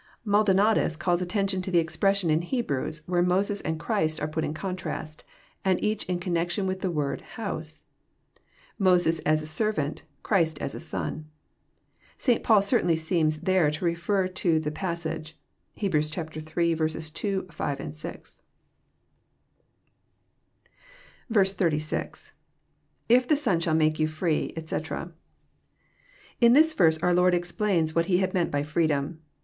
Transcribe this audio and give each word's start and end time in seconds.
MaldoBatas 0.25 0.97
calls 0.97 1.21
attention 1.21 1.61
to 1.61 1.69
the 1.69 1.77
expression 1.77 2.31
in 2.31 2.41
Hebrews, 2.41 3.03
where 3.05 3.21
Moses 3.21 3.61
and 3.61 3.79
Christ 3.79 4.19
are 4.19 4.27
pat 4.27 4.43
in 4.43 4.51
contrast, 4.51 5.23
and 5.63 5.77
each 5.83 6.05
in 6.05 6.19
con 6.19 6.33
nection 6.33 6.65
with 6.65 6.79
the 6.81 6.89
word 6.89 7.21
*<hoase," 7.35 7.83
Moses 8.79 9.19
as 9.27 9.43
a 9.43 9.45
servant, 9.45 10.01
Christ 10.23 10.57
as 10.57 10.73
a 10.73 10.79
Son. 10.79 11.29
St. 12.17 12.41
Fanl 12.43 12.63
certainly 12.63 12.95
seems 12.95 13.41
there 13.41 13.69
to 13.69 13.85
refer 13.85 14.27
to 14.27 14.59
this 14.59 14.73
pas 14.73 15.01
sage. 15.01 15.37
(Heb. 15.77 15.91
iiL 15.91 16.03
2, 17.13 17.47
5, 17.51 17.95
6.) 17.95 18.43
86.— 21.61 22.33
[If 23.07 23.27
the 23.27 23.37
Son 23.37 23.59
shall 23.59 23.75
make 23.75 23.97
youflree, 23.99 24.57
etc.'] 24.57 25.11
In 26.39 26.53
this 26.53 26.73
verse 26.73 26.97
onr 26.97 27.15
Lord 27.15 27.35
explains 27.35 27.93
what 27.93 28.07
He 28.07 28.17
had 28.17 28.33
meant 28.33 28.49
by 28.49 28.63
freedom. 28.63 29.21